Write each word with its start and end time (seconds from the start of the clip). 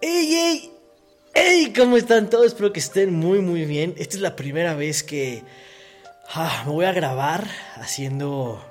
¡Ey, 0.00 0.32
ey! 0.32 0.70
¡Ey! 1.34 1.72
¿Cómo 1.72 1.96
están 1.96 2.30
todos? 2.30 2.46
Espero 2.46 2.72
que 2.72 2.78
estén 2.78 3.12
muy, 3.12 3.40
muy 3.40 3.64
bien. 3.64 3.94
Esta 3.98 4.14
es 4.14 4.22
la 4.22 4.36
primera 4.36 4.74
vez 4.74 5.02
que 5.02 5.42
ah, 6.34 6.62
me 6.64 6.72
voy 6.72 6.84
a 6.84 6.92
grabar 6.92 7.48
haciendo, 7.74 8.64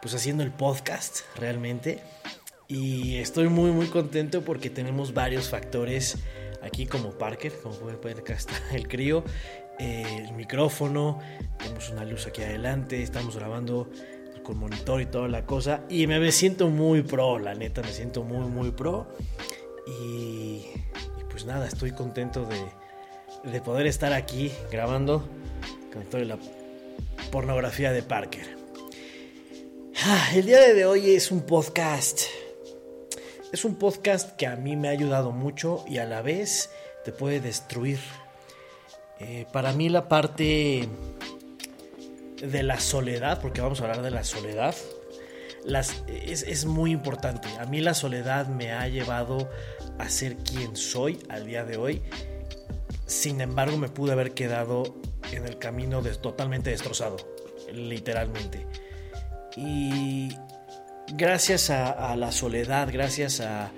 pues 0.00 0.14
haciendo 0.14 0.42
el 0.42 0.50
podcast, 0.50 1.20
realmente. 1.36 1.98
Y 2.68 3.16
estoy 3.16 3.48
muy, 3.48 3.70
muy 3.70 3.88
contento 3.88 4.40
porque 4.46 4.70
tenemos 4.70 5.12
varios 5.12 5.50
factores 5.50 6.16
aquí 6.62 6.86
como 6.86 7.10
Parker, 7.18 7.52
como 7.62 7.74
pueden 7.74 8.00
ver 8.00 8.20
acá 8.20 8.32
está 8.32 8.54
el 8.72 8.88
crío, 8.88 9.24
el 9.78 10.32
micrófono, 10.32 11.20
tenemos 11.58 11.90
una 11.90 12.06
luz 12.06 12.26
aquí 12.26 12.40
adelante, 12.40 13.02
estamos 13.02 13.36
grabando 13.36 13.90
con 14.42 14.56
monitor 14.56 15.02
y 15.02 15.06
toda 15.06 15.28
la 15.28 15.44
cosa. 15.44 15.82
Y 15.90 16.06
me 16.06 16.32
siento 16.32 16.68
muy 16.68 17.02
pro, 17.02 17.38
la 17.38 17.54
neta, 17.54 17.82
me 17.82 17.92
siento 17.92 18.24
muy, 18.24 18.48
muy 18.48 18.70
pro. 18.70 19.06
Y, 19.86 20.64
pues 21.30 21.44
nada, 21.44 21.66
estoy 21.66 21.92
contento 21.92 22.46
de, 22.46 23.60
poder 23.60 23.86
estar 23.86 24.12
aquí 24.12 24.52
grabando 24.70 25.28
con 25.92 26.04
toda 26.04 26.24
la 26.24 26.38
pornografía 27.30 27.92
de 27.92 28.02
Parker. 28.02 28.56
Ah, 30.04 30.30
el 30.34 30.46
día 30.46 30.60
de 30.74 30.84
hoy 30.84 31.14
es 31.14 31.30
un 31.30 31.42
podcast. 31.42 32.22
Es 33.52 33.64
un 33.64 33.76
podcast 33.76 34.36
que 34.36 34.46
a 34.46 34.56
mí 34.56 34.76
me 34.76 34.88
ha 34.88 34.92
ayudado 34.92 35.32
mucho 35.32 35.84
y 35.86 35.98
a 35.98 36.04
la 36.04 36.22
vez 36.22 36.70
te 37.04 37.12
puede 37.12 37.40
destruir. 37.40 37.98
Eh, 39.20 39.46
para 39.52 39.72
mí 39.72 39.88
la 39.88 40.08
parte 40.08 40.88
de 42.40 42.62
la 42.62 42.80
soledad, 42.80 43.40
porque 43.40 43.60
vamos 43.60 43.80
a 43.80 43.84
hablar 43.84 44.02
de 44.02 44.10
la 44.10 44.24
soledad, 44.24 44.74
las, 45.64 46.04
es, 46.08 46.64
muy 46.64 46.90
importante. 46.90 47.48
A 47.58 47.66
mí 47.66 47.80
la 47.80 47.94
soledad 47.94 48.46
me 48.48 48.72
ha 48.72 48.88
llevado 48.88 49.50
a 49.98 50.08
ser 50.08 50.36
quien 50.36 50.76
soy 50.76 51.18
al 51.28 51.46
día 51.46 51.64
de 51.64 51.76
hoy. 51.76 52.02
Sin 53.06 53.40
embargo, 53.40 53.76
me 53.76 53.88
pude 53.88 54.12
haber 54.12 54.32
quedado 54.32 54.96
en 55.32 55.46
el 55.46 55.58
camino 55.58 56.02
totalmente 56.02 56.70
destrozado, 56.70 57.16
literalmente. 57.72 58.66
Y 59.56 60.30
gracias 61.14 61.70
a, 61.70 62.16
la 62.16 62.32
soledad, 62.32 62.88
gracias 62.92 63.40
a, 63.40 63.70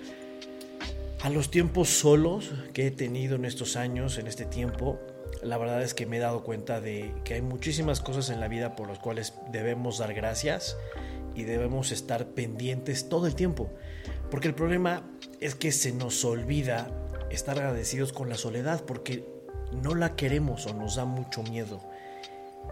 a 1.23 1.31
los 1.31 1.51
tiempos 1.51 1.89
solos 1.89 2.53
que 2.73 2.87
he 2.87 2.91
tenido 2.91 3.37
en 3.37 3.45
estos 3.45 3.77
años, 3.77 4.19
en 4.19 4.27
este 4.27 4.45
tiempo, 4.45 5.01
la 5.43 5.59
verdad 5.59 5.83
es 5.83 5.95
que 5.95 6.07
me 6.07 6.17
he 6.17 6.21
dado 6.21 6.43
cuenta 6.43 6.81
de 6.81 7.15
que 7.25 7.35
hay 7.35 7.43
muchísimas 7.43 8.01
cosas 8.01 8.31
en 8.31 8.41
la 8.41 8.49
vida 8.49 8.77
por 8.77 8.89
las 8.89 8.99
cuales 8.99 9.35
debemos 9.51 9.99
dar 9.99 10.15
gracias 10.15 10.77
y 11.35 11.45
debemos 11.45 11.93
estar 11.93 12.29
pendientes 12.29 13.09
todo 13.09 13.27
el 13.27 13.35
tiempo. 13.35 13.71
Porque 14.31 14.49
el 14.49 14.55
problema 14.55 15.03
es 15.41 15.55
que 15.55 15.73
se 15.73 15.93
nos 15.93 16.25
olvida 16.25 16.91
estar 17.31 17.59
agradecidos 17.59 18.13
con 18.13 18.29
la 18.29 18.37
soledad 18.37 18.85
porque 18.85 19.25
no 19.73 19.95
la 19.95 20.17
queremos 20.17 20.67
o 20.67 20.75
nos 20.75 20.97
da 20.97 21.05
mucho 21.05 21.43
miedo. 21.43 21.81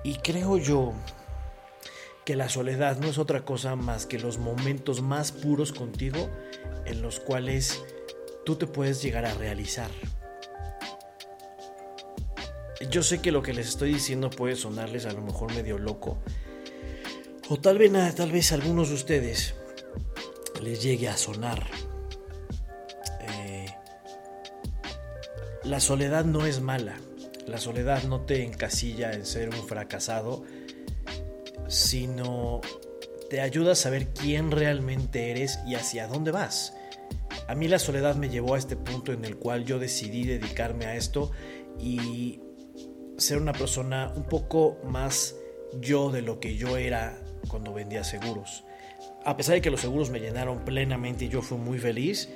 Y 0.04 0.14
creo 0.16 0.58
yo 0.58 0.92
que 2.24 2.36
la 2.36 2.48
soledad 2.48 2.98
no 2.98 3.08
es 3.08 3.18
otra 3.18 3.44
cosa 3.44 3.76
más 3.76 4.06
que 4.06 4.18
los 4.18 4.38
momentos 4.38 5.02
más 5.02 5.32
puros 5.32 5.72
contigo 5.72 6.30
en 6.86 7.02
los 7.02 7.20
cuales 7.20 7.82
tú 8.44 8.56
te 8.56 8.66
puedes 8.66 9.02
llegar 9.02 9.24
a 9.24 9.34
realizar. 9.34 9.90
Yo 12.90 13.02
sé 13.02 13.20
que 13.20 13.32
lo 13.32 13.42
que 13.42 13.54
les 13.54 13.68
estoy 13.68 13.92
diciendo 13.92 14.30
puede 14.30 14.56
sonarles 14.56 15.06
a 15.06 15.12
lo 15.12 15.20
mejor 15.20 15.54
medio 15.54 15.78
loco. 15.78 16.18
O 17.48 17.58
tal 17.58 17.78
vez, 17.78 17.92
tal 18.14 18.30
vez 18.30 18.52
a 18.52 18.54
algunos 18.54 18.88
de 18.88 18.94
ustedes 18.94 19.54
les 20.62 20.82
llegue 20.82 21.08
a 21.08 21.16
sonar. 21.16 21.66
Eh, 23.20 23.66
la 25.64 25.80
soledad 25.80 26.24
no 26.24 26.46
es 26.46 26.60
mala. 26.60 26.96
La 27.46 27.58
soledad 27.58 28.04
no 28.04 28.20
te 28.20 28.44
encasilla 28.44 29.12
en 29.12 29.26
ser 29.26 29.48
un 29.48 29.66
fracasado, 29.66 30.44
sino 31.68 32.60
te 33.28 33.40
ayuda 33.40 33.72
a 33.72 33.76
saber 33.76 34.08
quién 34.08 34.50
realmente 34.50 35.30
eres 35.30 35.58
y 35.66 35.74
hacia 35.74 36.06
dónde 36.06 36.30
vas. 36.30 36.74
A 37.48 37.54
mí 37.56 37.66
la 37.66 37.80
soledad 37.80 38.14
me 38.14 38.28
llevó 38.28 38.54
a 38.54 38.58
este 38.58 38.76
punto 38.76 39.12
en 39.12 39.24
el 39.24 39.36
cual 39.36 39.64
yo 39.64 39.78
decidí 39.78 40.24
dedicarme 40.24 40.86
a 40.86 40.94
esto 40.94 41.32
y 41.78 42.40
ser 43.18 43.38
una 43.38 43.52
persona 43.52 44.12
un 44.14 44.24
poco 44.24 44.78
más 44.84 45.34
yo 45.80 46.10
de 46.10 46.22
lo 46.22 46.38
que 46.38 46.56
yo 46.56 46.76
era 46.76 47.18
cuando 47.48 47.72
vendía 47.72 48.04
seguros. 48.04 48.64
A 49.24 49.36
pesar 49.36 49.54
de 49.54 49.60
que 49.60 49.70
los 49.70 49.80
seguros 49.80 50.10
me 50.10 50.20
llenaron 50.20 50.64
plenamente 50.64 51.24
y 51.26 51.28
yo 51.28 51.42
fui 51.42 51.58
muy 51.58 51.78
feliz, 51.78 52.28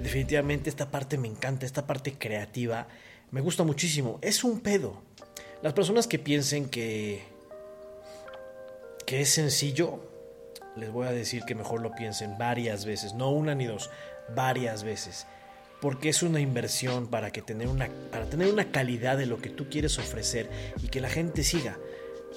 definitivamente 0.00 0.70
esta 0.70 0.90
parte 0.90 1.18
me 1.18 1.28
encanta, 1.28 1.66
esta 1.66 1.86
parte 1.86 2.14
creativa 2.14 2.86
me 3.30 3.40
gusta 3.40 3.64
muchísimo. 3.64 4.18
Es 4.22 4.44
un 4.44 4.60
pedo. 4.60 5.02
Las 5.62 5.72
personas 5.72 6.06
que 6.06 6.18
piensen 6.18 6.68
que 6.68 7.22
que 9.06 9.20
es 9.20 9.30
sencillo, 9.30 10.00
les 10.76 10.90
voy 10.90 11.06
a 11.06 11.12
decir 11.12 11.42
que 11.44 11.54
mejor 11.54 11.82
lo 11.82 11.94
piensen 11.94 12.38
varias 12.38 12.86
veces, 12.86 13.14
no 13.14 13.30
una 13.30 13.54
ni 13.54 13.66
dos, 13.66 13.90
varias 14.34 14.84
veces 14.84 15.26
porque 15.82 16.08
es 16.08 16.22
una 16.22 16.38
inversión 16.38 17.08
para, 17.08 17.32
que 17.32 17.42
tener 17.42 17.66
una, 17.66 17.88
para 18.12 18.26
tener 18.26 18.52
una 18.52 18.70
calidad 18.70 19.18
de 19.18 19.26
lo 19.26 19.38
que 19.38 19.50
tú 19.50 19.68
quieres 19.68 19.98
ofrecer 19.98 20.48
y 20.80 20.86
que 20.86 21.00
la 21.00 21.08
gente 21.08 21.42
siga. 21.42 21.76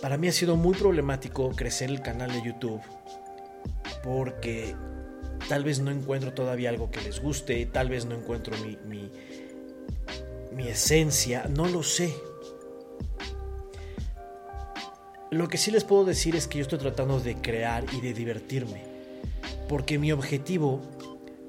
Para 0.05 0.19
mí 0.19 0.27
ha 0.27 0.31
sido 0.31 0.55
muy 0.55 0.75
problemático 0.75 1.49
crecer 1.49 1.89
el 1.89 1.99
canal 2.03 2.31
de 2.31 2.43
YouTube 2.43 2.79
porque 4.03 4.75
tal 5.49 5.63
vez 5.63 5.79
no 5.79 5.89
encuentro 5.89 6.31
todavía 6.31 6.69
algo 6.69 6.91
que 6.91 7.01
les 7.01 7.19
guste, 7.19 7.65
tal 7.65 7.89
vez 7.89 8.05
no 8.05 8.13
encuentro 8.13 8.55
mi, 8.59 8.77
mi, 8.85 9.11
mi 10.51 10.67
esencia, 10.67 11.47
no 11.49 11.67
lo 11.67 11.81
sé. 11.81 12.13
Lo 15.31 15.47
que 15.47 15.57
sí 15.57 15.71
les 15.71 15.83
puedo 15.83 16.05
decir 16.05 16.35
es 16.35 16.47
que 16.47 16.59
yo 16.59 16.61
estoy 16.61 16.77
tratando 16.77 17.19
de 17.19 17.41
crear 17.41 17.83
y 17.91 17.99
de 17.99 18.13
divertirme, 18.13 18.83
porque 19.67 19.97
mi 19.97 20.11
objetivo 20.11 20.83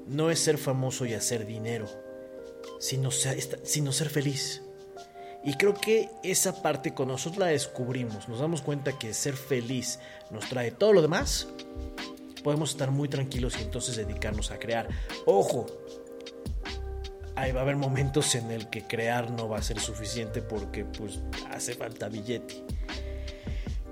no 0.07 0.31
es 0.31 0.39
ser 0.39 0.57
famoso 0.57 1.05
y 1.05 1.13
hacer 1.13 1.45
dinero, 1.45 1.85
sino 2.79 3.11
ser, 3.11 3.39
sino 3.61 3.91
ser 3.91 4.09
feliz. 4.09 4.63
Y 5.43 5.53
creo 5.53 5.73
que 5.73 6.09
esa 6.23 6.61
parte 6.61 6.93
cuando 6.93 7.13
nosotros 7.13 7.39
la 7.39 7.47
descubrimos, 7.47 8.27
nos 8.27 8.39
damos 8.39 8.61
cuenta 8.61 8.97
que 8.97 9.13
ser 9.13 9.35
feliz 9.35 9.99
nos 10.29 10.49
trae 10.49 10.71
todo 10.71 10.93
lo 10.93 11.01
demás, 11.01 11.47
podemos 12.43 12.71
estar 12.71 12.91
muy 12.91 13.07
tranquilos 13.07 13.55
y 13.59 13.63
entonces 13.63 13.95
dedicarnos 13.95 14.51
a 14.51 14.59
crear. 14.59 14.87
Ojo, 15.25 15.67
ahí 17.35 17.51
va 17.51 17.61
a 17.61 17.63
haber 17.63 17.77
momentos 17.77 18.35
en 18.35 18.51
el 18.51 18.69
que 18.69 18.83
crear 18.83 19.31
no 19.31 19.47
va 19.47 19.59
a 19.59 19.61
ser 19.61 19.79
suficiente 19.79 20.41
porque 20.41 20.83
pues 20.83 21.19
hace 21.49 21.75
falta 21.75 22.09
billete. 22.09 22.63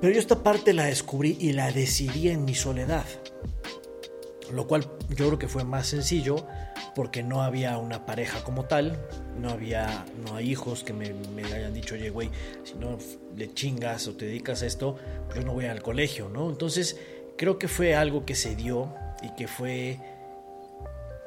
Pero 0.02 0.14
yo 0.14 0.20
esta 0.20 0.44
parte 0.44 0.74
la 0.74 0.86
descubrí 0.86 1.38
y 1.40 1.54
la 1.54 1.72
decidí 1.72 2.30
en 2.30 2.44
mi 2.44 2.54
soledad 2.54 3.06
lo 4.52 4.68
cual 4.68 4.90
yo 5.10 5.28
creo 5.28 5.40
que 5.40 5.48
fue 5.48 5.64
más 5.64 5.88
sencillo 5.88 6.48
porque 6.94 7.24
no 7.24 7.42
había 7.42 7.78
una 7.78 8.06
pareja 8.06 8.44
como 8.44 8.66
tal, 8.66 8.98
no 9.40 9.50
había, 9.50 10.06
no 10.26 10.36
hay 10.36 10.52
hijos 10.52 10.84
que 10.84 10.94
me, 10.94 11.14
hayan 11.44 11.74
dicho, 11.74 11.96
oye, 11.96 12.10
güey, 12.10 12.30
si 12.64 12.76
no 12.76 12.98
le 13.36 13.54
chingas 13.54 14.08
o 14.08 14.14
te 14.16 14.26
dedicas 14.26 14.62
a 14.64 14.66
esto, 14.66 14.98
yo 15.36 15.42
no 15.42 15.54
voy 15.54 15.66
al 15.66 15.82
colegio, 15.82 16.30
¿no? 16.30 16.50
Entonces, 16.50 16.98
creo 17.38 17.60
que 17.60 17.68
fue 17.68 17.96
algo 17.96 18.26
que 18.26 18.36
se 18.36 18.56
dio 18.56 18.94
y 19.22 19.36
que 19.36 19.48
fue 19.48 20.00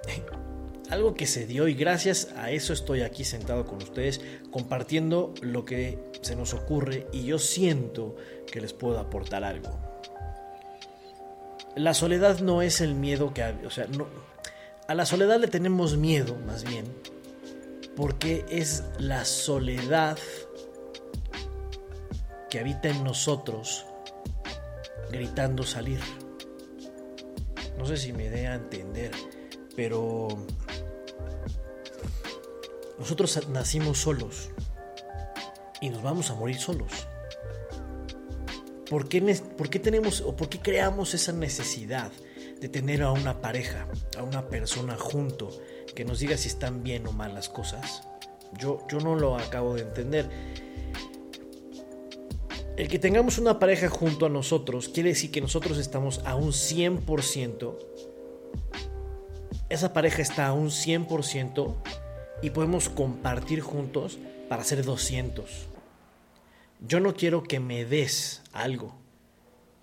algo 0.91 1.14
que 1.14 1.26
se 1.26 1.47
dio 1.47 1.68
y 1.68 1.74
gracias 1.74 2.28
a 2.36 2.50
eso 2.50 2.72
estoy 2.72 3.02
aquí 3.02 3.24
sentado 3.24 3.66
con 3.66 3.82
ustedes 3.82 4.20
compartiendo 4.50 5.34
lo 5.42 5.64
que 5.64 5.98
se 6.22 6.34
nos 6.34 6.54
ocurre 6.54 7.06
y 7.12 7.24
yo 7.24 7.38
siento 7.38 8.16
que 8.50 8.60
les 8.60 8.72
puedo 8.72 8.98
aportar 8.98 9.44
algo 9.44 9.88
la 11.78 11.94
soledad 11.94 12.41
no 12.41 12.62
es 12.62 12.80
el 12.80 12.94
miedo 12.94 13.32
que, 13.32 13.42
o 13.64 13.70
sea, 13.70 13.86
no, 13.86 14.06
a 14.86 14.94
la 14.94 15.06
soledad 15.06 15.38
le 15.38 15.48
tenemos 15.48 15.97
miedo, 15.97 16.36
más 16.47 16.64
bien, 16.64 16.86
porque 17.98 18.45
es 18.48 18.84
la 19.00 19.24
soledad 19.24 20.16
que 22.48 22.60
habita 22.60 22.89
en 22.89 23.03
nosotros 23.03 23.84
gritando 25.10 25.65
salir. 25.65 25.98
No 27.77 27.86
sé 27.86 27.97
si 27.97 28.12
me 28.12 28.30
dé 28.30 28.47
a 28.47 28.54
entender, 28.54 29.10
pero 29.74 30.28
nosotros 33.00 33.48
nacimos 33.48 33.98
solos 33.98 34.50
y 35.80 35.91
nos 35.91 36.00
vamos 36.00 36.30
a 36.30 36.36
morir 36.36 36.60
solos. 36.60 36.92
¿Por 38.89 39.09
qué, 39.09 39.21
tenemos 39.83 40.21
o 40.21 40.36
por 40.36 40.48
qué 40.48 40.60
creamos 40.60 41.15
esa 41.15 41.33
necesidad 41.33 42.12
de 42.60 42.68
tener 42.68 43.03
a 43.03 43.10
una 43.10 43.41
pareja, 43.41 43.89
a 44.16 44.22
una 44.22 44.47
persona 44.47 44.97
junto, 44.97 45.50
que 45.98 46.04
nos 46.04 46.21
diga 46.21 46.36
si 46.36 46.47
están 46.47 46.84
bien 46.84 47.09
o 47.09 47.12
mal 47.12 47.34
las 47.34 47.48
cosas? 47.48 48.04
Yo, 48.56 48.86
yo 48.89 49.00
no 49.00 49.16
lo 49.16 49.36
acabo 49.36 49.74
de 49.74 49.83
entender. 49.83 50.30
El 52.77 52.86
que 52.86 53.00
tengamos 53.00 53.39
una 53.39 53.59
pareja 53.59 53.89
junto 53.89 54.27
a 54.27 54.28
nosotros 54.28 54.89
quiere 54.89 55.09
decir 55.09 55.33
que 55.33 55.41
nosotros 55.41 55.77
estamos 55.77 56.21
a 56.24 56.36
un 56.36 56.53
100%, 56.53 57.77
esa 59.71 59.92
pareja 59.92 60.22
está 60.22 60.47
a 60.47 60.53
un 60.53 60.68
100% 60.68 61.74
y 62.42 62.50
podemos 62.50 62.89
compartir 62.89 63.60
juntos 63.60 64.21
para 64.48 64.62
ser 64.62 64.84
200. 64.84 65.66
Yo 66.78 67.00
no 67.00 67.15
quiero 67.15 67.42
que 67.42 67.59
me 67.59 67.84
des 67.84 68.45
algo. 68.53 68.95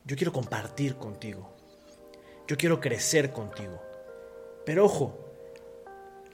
Yo 0.06 0.16
quiero 0.16 0.32
compartir 0.32 0.96
contigo. 0.96 1.54
Yo 2.48 2.56
quiero 2.56 2.80
crecer 2.80 3.34
contigo. 3.34 3.82
Pero 4.66 4.86
ojo, 4.86 5.25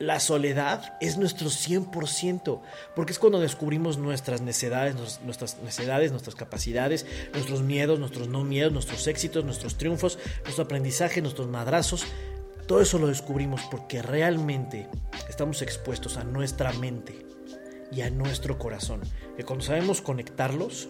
la 0.02 0.20
soledad 0.20 0.98
es 1.00 1.18
nuestro 1.18 1.50
100%, 1.50 2.62
porque 2.96 3.12
es 3.12 3.20
cuando 3.20 3.40
descubrimos 3.40 3.98
nuestras 3.98 4.42
necesidades, 4.42 4.96
nuestras 5.24 5.58
necesidades, 5.60 6.12
nuestras 6.12 6.36
capacidades, 6.36 7.06
nuestros 7.34 7.62
miedos, 7.62 8.00
nuestros 8.00 8.28
no 8.28 8.44
miedos, 8.44 8.74
nuestros 8.74 9.06
éxitos, 9.08 9.46
nuestros 9.46 9.78
triunfos, 9.78 10.18
nuestro 10.44 10.66
aprendizaje, 10.66 11.22
nuestros 11.22 11.48
madrazos. 11.48 12.06
Todo 12.68 12.82
eso 12.82 12.98
lo 12.98 13.08
descubrimos 13.08 13.62
porque 13.70 14.02
realmente 14.02 14.88
estamos 15.30 15.62
expuestos 15.62 16.18
a 16.18 16.24
nuestra 16.24 16.74
mente 16.74 17.26
y 17.92 18.02
a 18.02 18.10
nuestro 18.10 18.58
corazón. 18.58 19.02
Que 19.38 19.44
cuando 19.44 19.64
sabemos 19.64 20.02
conectarlos, 20.02 20.90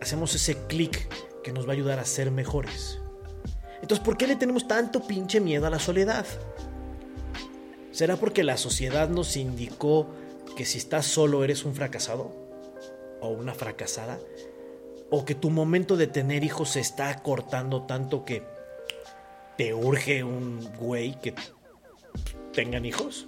hacemos 0.00 0.34
ese 0.34 0.66
clic 0.66 1.08
que 1.42 1.52
nos 1.52 1.66
va 1.66 1.70
a 1.70 1.74
ayudar 1.74 1.98
a 1.98 2.04
ser 2.04 2.30
mejores. 2.30 2.98
Entonces, 3.80 4.04
¿por 4.04 4.18
qué 4.18 4.26
le 4.26 4.36
tenemos 4.36 4.68
tanto 4.68 5.06
pinche 5.06 5.40
miedo 5.40 5.66
a 5.66 5.70
la 5.70 5.78
soledad? 5.78 6.26
¿Será 8.00 8.16
porque 8.16 8.44
la 8.44 8.56
sociedad 8.56 9.10
nos 9.10 9.36
indicó 9.36 10.06
que 10.56 10.64
si 10.64 10.78
estás 10.78 11.04
solo 11.04 11.44
eres 11.44 11.66
un 11.66 11.74
fracasado? 11.74 12.32
¿O 13.20 13.28
una 13.28 13.52
fracasada? 13.52 14.18
¿O 15.10 15.26
que 15.26 15.34
tu 15.34 15.50
momento 15.50 15.98
de 15.98 16.06
tener 16.06 16.42
hijos 16.42 16.70
se 16.70 16.80
está 16.80 17.14
cortando 17.22 17.82
tanto 17.82 18.24
que 18.24 18.42
te 19.58 19.74
urge 19.74 20.24
un 20.24 20.66
güey 20.78 21.20
que 21.20 21.34
tengan 22.54 22.86
hijos? 22.86 23.26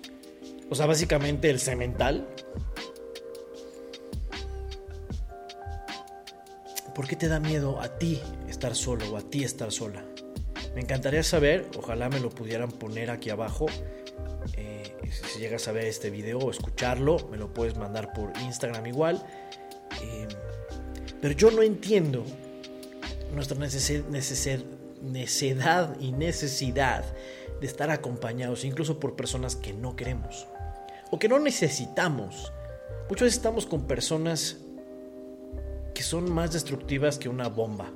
O 0.71 0.75
sea, 0.75 0.87
básicamente 0.87 1.51
el 1.51 1.61
cemental. 1.61 2.27
¿Por 6.95 7.07
qué 7.07 7.17
te 7.17 7.29
da 7.29 7.41
miedo 7.41 7.79
a 7.79 7.99
ti 7.99 8.23
estar 8.49 8.75
solo 8.75 9.11
o 9.11 9.19
a 9.19 9.21
ti 9.21 9.45
estar 9.45 9.71
sola? 9.71 10.03
Me 10.75 10.81
encantaría 10.81 11.23
saber, 11.23 11.69
ojalá 11.77 12.09
me 12.09 12.21
lo 12.21 12.31
pudieran 12.31 12.71
poner 12.73 13.11
aquí 13.11 13.29
abajo. 13.29 13.67
Si 15.13 15.39
llegas 15.39 15.69
a 15.69 15.73
ver 15.73 15.85
este 15.85 16.11
video 16.11 16.39
o 16.39 16.51
escucharlo, 16.51 17.29
me 17.31 17.37
lo 17.37 17.53
puedes 17.53 17.77
mandar 17.77 18.13
por 18.13 18.33
Instagram 18.39 18.87
igual. 18.87 19.25
Eh, 20.03 20.27
pero 21.21 21.35
yo 21.35 21.51
no 21.51 21.63
entiendo 21.63 22.25
nuestra 23.35 23.59
necesidad 23.59 24.05
y 26.01 26.13
necesidad 26.13 27.05
de 27.61 27.67
estar 27.67 27.91
acompañados, 27.91 28.65
incluso 28.65 28.99
por 28.99 29.15
personas 29.15 29.55
que 29.57 29.73
no 29.73 29.95
queremos 29.95 30.47
o 31.11 31.19
que 31.19 31.29
no 31.29 31.39
necesitamos. 31.39 32.53
Muchas 33.09 33.27
veces 33.27 33.37
estamos 33.37 33.67
con 33.67 33.87
personas 33.87 34.57
que 35.95 36.03
son 36.03 36.33
más 36.33 36.53
destructivas 36.53 37.19
que 37.19 37.29
una 37.29 37.49
bomba. 37.49 37.93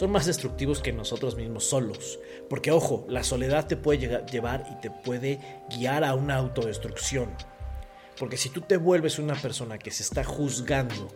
Son 0.00 0.10
más 0.10 0.24
destructivos 0.24 0.80
que 0.80 0.94
nosotros 0.94 1.36
mismos 1.36 1.64
solos. 1.64 2.18
Porque 2.48 2.70
ojo, 2.70 3.04
la 3.10 3.22
soledad 3.22 3.66
te 3.66 3.76
puede 3.76 4.24
llevar 4.32 4.64
y 4.72 4.80
te 4.80 4.90
puede 4.90 5.38
guiar 5.68 6.04
a 6.04 6.14
una 6.14 6.36
autodestrucción. 6.36 7.28
Porque 8.18 8.38
si 8.38 8.48
tú 8.48 8.62
te 8.62 8.78
vuelves 8.78 9.18
una 9.18 9.34
persona 9.34 9.78
que 9.78 9.90
se 9.90 10.02
está 10.02 10.24
juzgando, 10.24 11.08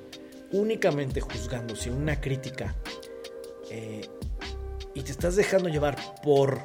únicamente 0.53 1.23
juzgando, 1.23 1.75
sin 1.77 1.95
una 1.95 2.21
crítica, 2.21 2.77
eh, 3.71 4.03
y 4.93 5.01
te 5.01 5.13
estás 5.13 5.35
dejando 5.35 5.71
llevar 5.71 5.97
por 6.23 6.61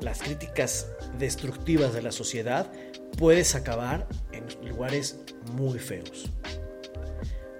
las 0.00 0.22
críticas 0.22 0.86
destructivas 1.18 1.92
de 1.92 2.00
la 2.00 2.12
sociedad, 2.12 2.72
puedes 3.18 3.54
acabar 3.54 4.08
en 4.32 4.46
lugares 4.66 5.18
muy 5.52 5.78
feos. 5.78 6.30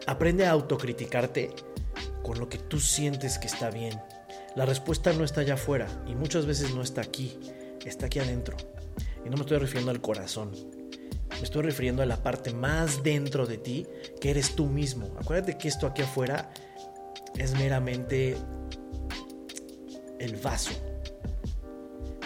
Aprende 0.07 0.47
a 0.47 0.53
autocriticarte 0.53 1.51
con 2.23 2.39
lo 2.39 2.49
que 2.49 2.59
tú 2.59 2.81
sientes 2.81 3.39
que 3.39 3.47
está 3.47 3.71
bien. 3.71 4.01
La 4.55 4.67
respuesta 4.67 5.13
no 5.13 5.25
está 5.25 5.41
allá 5.43 5.55
afuera 5.55 5.87
y 6.07 6.15
muchas 6.15 6.47
veces 6.47 6.75
no 6.75 6.83
está 6.83 7.01
aquí, 7.01 7.39
está 7.85 8.07
aquí 8.07 8.19
adentro. 8.19 8.57
Y 9.25 9.31
no 9.31 9.37
me 9.37 9.43
estoy 9.43 9.59
refiriendo 9.59 9.91
al 9.91 10.01
corazón, 10.01 10.53
me 11.31 11.43
estoy 11.43 11.63
refiriendo 11.63 12.03
a 12.03 12.07
la 12.07 12.23
parte 12.23 12.53
más 12.53 13.03
dentro 13.03 13.47
de 13.47 13.59
ti, 13.59 13.87
que 14.21 14.31
eres 14.31 14.55
tú 14.55 14.67
mismo. 14.67 15.15
Acuérdate 15.19 15.59
que 15.59 15.69
esto 15.69 15.87
aquí 15.87 16.03
afuera 16.03 16.51
es 17.37 17.53
meramente 17.55 18.37
el 20.19 20.37
vaso. 20.37 20.73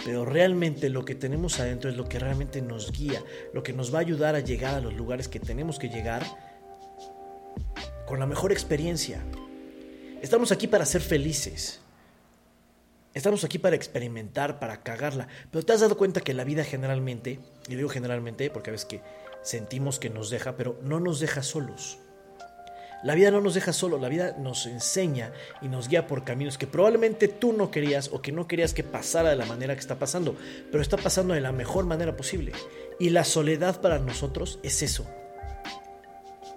Pero 0.05 0.23
realmente 0.23 0.89
lo 0.89 1.03
que 1.03 1.15
tenemos 1.15 1.59
adentro 1.59 1.89
es 1.89 1.97
lo 1.97 2.05
que 2.05 2.19
realmente 2.19 2.61
nos 2.61 2.91
guía, 2.91 3.21
lo 3.53 3.63
que 3.63 3.73
nos 3.73 3.93
va 3.93 3.97
a 3.97 4.01
ayudar 4.01 4.35
a 4.35 4.39
llegar 4.39 4.75
a 4.75 4.79
los 4.79 4.93
lugares 4.93 5.27
que 5.27 5.39
tenemos 5.39 5.79
que 5.79 5.89
llegar 5.89 6.23
con 8.05 8.19
la 8.19 8.25
mejor 8.25 8.51
experiencia. 8.51 9.21
Estamos 10.21 10.51
aquí 10.51 10.67
para 10.67 10.85
ser 10.85 11.01
felices. 11.01 11.79
Estamos 13.13 13.43
aquí 13.43 13.59
para 13.59 13.75
experimentar, 13.75 14.59
para 14.59 14.81
cagarla. 14.83 15.27
Pero 15.51 15.65
te 15.65 15.73
has 15.73 15.81
dado 15.81 15.97
cuenta 15.97 16.21
que 16.21 16.33
la 16.33 16.43
vida 16.43 16.63
generalmente, 16.63 17.39
y 17.67 17.75
digo 17.75 17.89
generalmente 17.89 18.49
porque 18.49 18.69
a 18.69 18.73
veces 18.73 18.85
que 18.85 19.01
sentimos 19.43 19.99
que 19.99 20.09
nos 20.09 20.29
deja, 20.29 20.55
pero 20.55 20.79
no 20.83 20.99
nos 20.99 21.19
deja 21.19 21.43
solos. 21.43 21.99
La 23.03 23.13
vida 23.13 23.29
no 23.29 23.41
nos 23.41 23.53
deja 23.53 23.73
solo, 23.73 23.99
la 23.99 24.09
vida 24.09 24.35
nos 24.39 24.65
enseña 24.65 25.31
y 25.61 25.67
nos 25.67 25.87
guía 25.87 26.07
por 26.07 26.23
caminos 26.23 26.57
que 26.57 26.65
probablemente 26.65 27.27
tú 27.27 27.53
no 27.53 27.69
querías 27.69 28.09
o 28.11 28.23
que 28.23 28.31
no 28.31 28.47
querías 28.47 28.73
que 28.73 28.83
pasara 28.83 29.29
de 29.29 29.35
la 29.35 29.45
manera 29.45 29.75
que 29.75 29.81
está 29.81 29.99
pasando, 29.99 30.35
pero 30.71 30.81
está 30.81 30.97
pasando 30.97 31.35
de 31.35 31.41
la 31.41 31.51
mejor 31.51 31.85
manera 31.85 32.17
posible. 32.17 32.53
Y 32.99 33.11
la 33.11 33.23
soledad 33.23 33.81
para 33.81 33.99
nosotros 33.99 34.59
es 34.63 34.81
eso, 34.81 35.05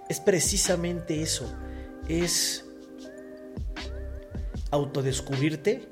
es 0.09 0.19
precisamente 0.19 1.21
eso. 1.21 1.55
Es 2.07 2.65
autodescubrirte 4.71 5.87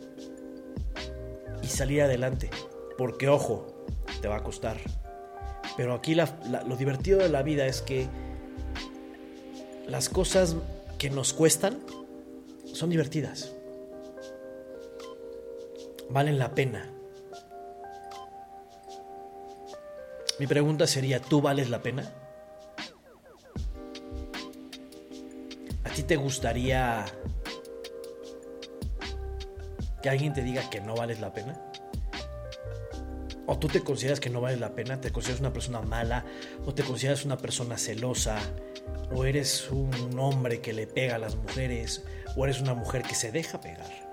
y 1.62 1.68
salir 1.68 2.02
adelante. 2.02 2.50
Porque 2.98 3.28
ojo, 3.28 3.86
te 4.22 4.28
va 4.28 4.38
a 4.38 4.44
costar. 4.44 4.78
Pero 5.78 5.94
aquí 5.94 6.16
lo 6.16 6.76
divertido 6.76 7.20
de 7.20 7.30
la 7.30 7.44
vida 7.44 7.66
es 7.66 7.82
que 7.82 8.08
las 9.88 10.10
cosas 10.10 10.56
que 10.98 11.10
nos 11.10 11.34
cuestan 11.34 11.80
son 12.74 12.90
divertidas. 12.90 13.54
Valen 16.10 16.40
la 16.40 16.56
pena. 16.56 16.90
Mi 20.40 20.48
pregunta 20.48 20.88
sería, 20.88 21.20
¿tú 21.20 21.42
vales 21.42 21.70
la 21.70 21.84
pena? 21.84 22.12
te 26.10 26.16
gustaría 26.16 27.06
que 30.02 30.10
alguien 30.10 30.34
te 30.34 30.44
diga 30.44 30.70
que 30.70 30.82
no 30.82 30.96
vales 30.96 31.20
la 31.20 31.34
pena? 31.34 31.60
¿O 33.46 33.58
tú 33.58 33.68
te 33.68 33.82
consideras 33.82 34.20
que 34.20 34.30
no 34.30 34.42
vales 34.42 34.60
la 34.60 34.76
pena? 34.76 35.02
¿Te 35.02 35.12
consideras 35.12 35.40
una 35.40 35.52
persona 35.52 35.82
mala? 35.82 36.24
¿O 36.66 36.74
te 36.74 36.84
consideras 36.84 37.26
una 37.26 37.38
persona 37.38 37.78
celosa? 37.78 38.38
¿O 39.12 39.26
eres 39.26 39.72
un 39.72 40.20
hombre 40.20 40.62
que 40.62 40.72
le 40.72 40.86
pega 40.86 41.16
a 41.16 41.20
las 41.20 41.36
mujeres? 41.36 42.04
¿O 42.36 42.46
eres 42.46 42.62
una 42.62 42.76
mujer 42.76 43.02
que 43.02 43.16
se 43.16 43.32
deja 43.32 43.60
pegar? 43.60 44.10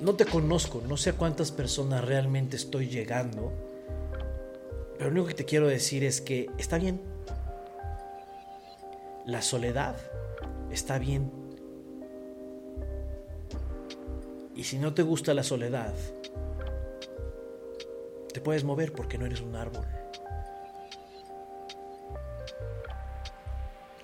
No 0.00 0.14
te 0.14 0.26
conozco, 0.26 0.82
no 0.86 0.98
sé 0.98 1.10
a 1.10 1.12
cuántas 1.14 1.52
personas 1.52 2.04
realmente 2.04 2.56
estoy 2.56 2.88
llegando, 2.88 3.52
pero 4.98 5.08
lo 5.08 5.12
único 5.12 5.28
que 5.28 5.34
te 5.34 5.44
quiero 5.46 5.66
decir 5.66 6.04
es 6.04 6.20
que 6.20 6.50
está 6.58 6.76
bien, 6.78 7.00
la 9.24 9.40
soledad 9.40 9.96
está 10.70 10.98
bien. 10.98 11.43
Y 14.54 14.64
si 14.64 14.78
no 14.78 14.94
te 14.94 15.02
gusta 15.02 15.34
la 15.34 15.42
soledad, 15.42 15.92
te 18.32 18.40
puedes 18.40 18.64
mover 18.64 18.92
porque 18.92 19.18
no 19.18 19.26
eres 19.26 19.40
un 19.40 19.56
árbol. 19.56 19.86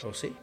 ¿O 0.04 0.14
sí? 0.14 0.35